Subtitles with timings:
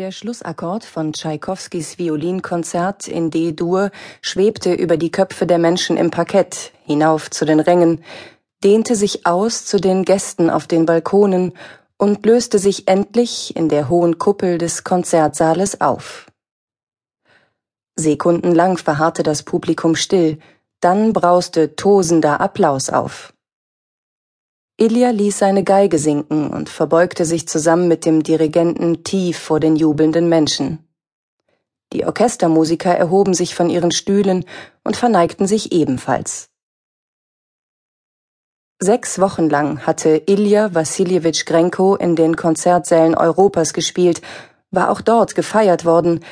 [0.00, 3.90] Der Schlussakkord von Tschaikowskis Violinkonzert in D-Dur
[4.22, 8.02] schwebte über die Köpfe der Menschen im Parkett hinauf zu den Rängen,
[8.64, 11.52] dehnte sich aus zu den Gästen auf den Balkonen
[11.98, 16.24] und löste sich endlich in der hohen Kuppel des Konzertsaales auf.
[17.94, 20.38] Sekundenlang verharrte das Publikum still,
[20.80, 23.34] dann brauste tosender Applaus auf.
[24.80, 29.76] Ilja ließ seine Geige sinken und verbeugte sich zusammen mit dem Dirigenten tief vor den
[29.76, 30.78] jubelnden Menschen.
[31.92, 34.46] Die Orchestermusiker erhoben sich von ihren Stühlen
[34.82, 36.48] und verneigten sich ebenfalls.
[38.78, 44.22] Sechs Wochen lang hatte Ilja Wassiljewitsch Grenko in den Konzertsälen Europas gespielt,
[44.70, 46.24] war auch dort gefeiert worden,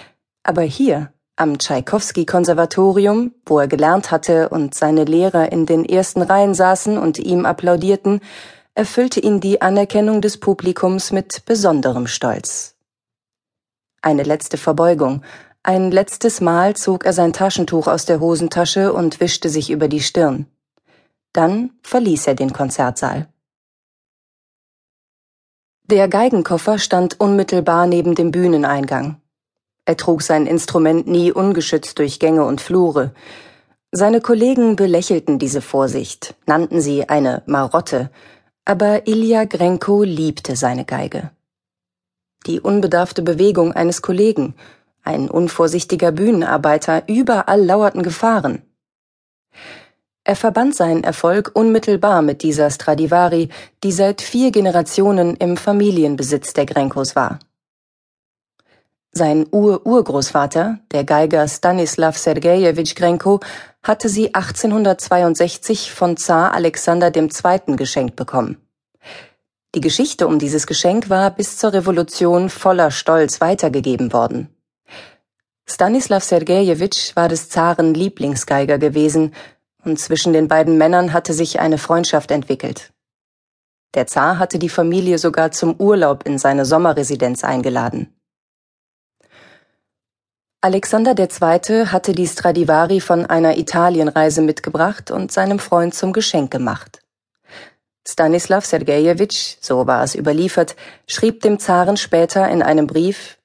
[0.43, 6.55] aber hier am Tschaikowski-Konservatorium, wo er gelernt hatte und seine Lehrer in den ersten Reihen
[6.55, 8.21] saßen und ihm applaudierten,
[8.75, 12.77] erfüllte ihn die Anerkennung des Publikums mit besonderem Stolz.
[14.03, 15.23] Eine letzte Verbeugung,
[15.63, 20.01] ein letztes Mal zog er sein Taschentuch aus der Hosentasche und wischte sich über die
[20.01, 20.47] Stirn.
[21.33, 23.29] Dann verließ er den Konzertsaal.
[25.85, 29.21] Der Geigenkoffer stand unmittelbar neben dem Bühneneingang.
[29.89, 33.13] Er trug sein Instrument nie ungeschützt durch Gänge und Flure.
[33.91, 38.11] Seine Kollegen belächelten diese Vorsicht, nannten sie eine Marotte,
[38.67, 41.31] aber Ilja Grenko liebte seine Geige.
[42.47, 44.55] Die unbedarfte Bewegung eines Kollegen,
[45.05, 48.61] ein unvorsichtiger Bühnenarbeiter, überall lauerten Gefahren.
[50.23, 53.49] Er verband seinen Erfolg unmittelbar mit dieser Stradivari,
[53.83, 57.39] die seit vier Generationen im Familienbesitz der Grenkos war.
[59.11, 63.41] Sein Ur-Urgroßvater, der Geiger Stanislav Sergejewitsch Grenko,
[63.83, 67.77] hatte sie 1862 von Zar Alexander II.
[67.77, 68.59] geschenkt bekommen.
[69.75, 74.55] Die Geschichte um dieses Geschenk war bis zur Revolution voller Stolz weitergegeben worden.
[75.67, 79.35] Stanislav Sergejewitsch war des Zaren Lieblingsgeiger gewesen,
[79.85, 82.93] und zwischen den beiden Männern hatte sich eine Freundschaft entwickelt.
[83.95, 88.18] Der Zar hatte die Familie sogar zum Urlaub in seine Sommerresidenz eingeladen.
[90.61, 91.87] Alexander II.
[91.87, 97.01] hatte die Stradivari von einer Italienreise mitgebracht und seinem Freund zum Geschenk gemacht.
[98.05, 100.75] Stanislav Sergejewitsch, so war es überliefert,
[101.07, 103.39] schrieb dem Zaren später in einem Brief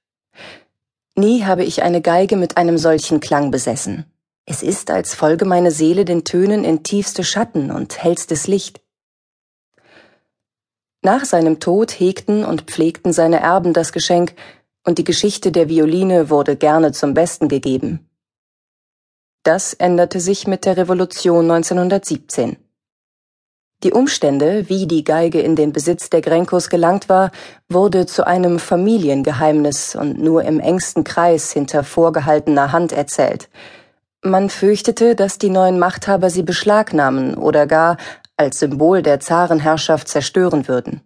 [1.15, 4.05] Nie habe ich eine Geige mit einem solchen Klang besessen.
[4.47, 8.81] Es ist, als folge meine Seele den Tönen in tiefste Schatten und hellstes Licht.
[11.03, 14.33] Nach seinem Tod hegten und pflegten seine Erben das Geschenk,
[14.85, 18.09] und die Geschichte der Violine wurde gerne zum Besten gegeben.
[19.43, 22.57] Das änderte sich mit der Revolution 1917.
[23.83, 27.31] Die Umstände, wie die Geige in den Besitz der Grenkos gelangt war,
[27.67, 33.49] wurde zu einem Familiengeheimnis und nur im engsten Kreis hinter vorgehaltener Hand erzählt.
[34.21, 37.97] Man fürchtete, dass die neuen Machthaber sie beschlagnahmen oder gar
[38.37, 41.01] als Symbol der Zarenherrschaft zerstören würden.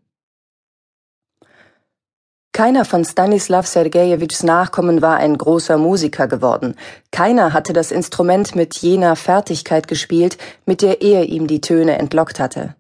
[2.58, 6.74] Keiner von Stanislav Sergejewitschs Nachkommen war ein großer Musiker geworden.
[7.12, 12.40] Keiner hatte das Instrument mit jener Fertigkeit gespielt, mit der er ihm die Töne entlockt
[12.40, 12.74] hatte.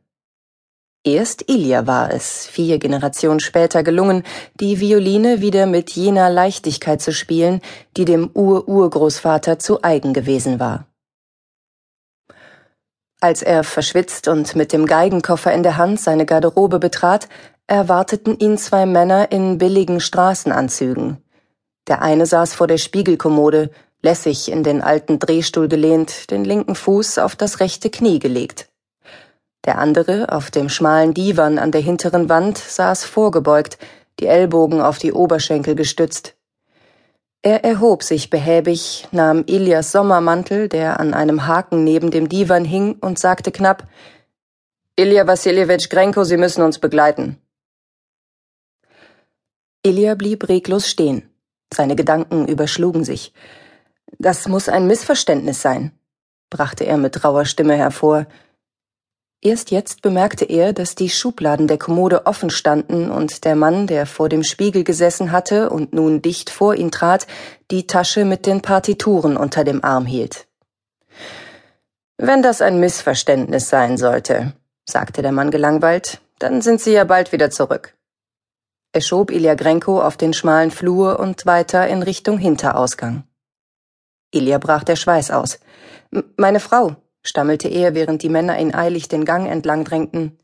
[1.03, 4.23] Erst Ilja war es, vier Generationen später gelungen,
[4.59, 7.61] die Violine wieder mit jener Leichtigkeit zu spielen,
[7.97, 10.87] die dem Ur-Urgroßvater zu eigen gewesen war.
[13.19, 17.27] Als er verschwitzt und mit dem Geigenkoffer in der Hand seine Garderobe betrat,
[17.65, 21.17] erwarteten ihn zwei Männer in billigen Straßenanzügen.
[21.87, 23.71] Der eine saß vor der Spiegelkommode,
[24.03, 28.69] lässig in den alten Drehstuhl gelehnt, den linken Fuß auf das rechte Knie gelegt.
[29.65, 33.79] Der andere, auf dem schmalen Divan an der hinteren Wand, saß vorgebeugt,
[34.19, 36.36] die Ellbogen auf die Oberschenkel gestützt.
[37.47, 42.97] Er erhob sich behäbig, nahm Ilias Sommermantel, der an einem Haken neben dem Divan hing,
[42.99, 43.87] und sagte knapp
[44.97, 47.41] Ilja Wassiljewitsch Grenko, Sie müssen uns begleiten.
[49.81, 51.29] Ilja blieb reglos stehen.
[51.73, 53.31] Seine Gedanken überschlugen sich.
[54.19, 55.97] Das muss ein Missverständnis sein,
[56.49, 58.25] brachte er mit rauer Stimme hervor.
[59.41, 64.07] Erst jetzt bemerkte er, dass die Schubladen der Kommode offen standen und der Mann, der
[64.07, 67.27] vor dem Spiegel gesessen hatte und nun dicht vor ihn trat,
[67.69, 70.47] die Tasche mit den Partituren unter dem Arm hielt.
[72.17, 74.53] Wenn das ein Missverständnis sein sollte,
[74.89, 77.95] sagte der Mann gelangweilt, dann sind Sie ja bald wieder zurück.
[78.91, 83.23] Er schob Ilja Grenko auf den schmalen Flur und weiter in Richtung Hinterausgang.
[84.31, 85.59] Ilja brach der Schweiß aus.
[86.37, 86.95] Meine Frau,
[87.27, 90.39] stammelte er, während die Männer ihn eilig den Gang entlang drängten.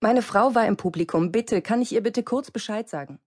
[0.00, 1.30] Meine Frau war im Publikum.
[1.30, 3.18] Bitte, kann ich ihr bitte kurz Bescheid sagen?